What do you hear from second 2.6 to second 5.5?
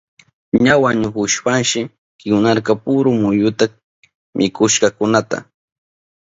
puru muyuta mikushkankunata.